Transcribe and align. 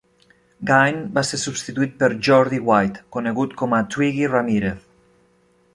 Gein 0.69 0.95
va 1.17 1.23
ser 1.31 1.39
substituït 1.41 1.93
per 1.99 2.09
Jeordie 2.29 2.63
White, 2.71 3.05
conegut 3.17 3.55
com 3.63 3.75
a 3.77 3.83
Twiggy 3.97 4.31
Ramirez. 4.35 4.83